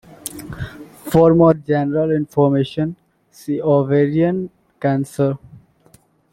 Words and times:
For 1.11 1.35
more 1.35 1.53
general 1.53 2.09
information, 2.09 2.95
see 3.29 3.61
ovarian 3.61 4.49
cancer. 4.81 5.37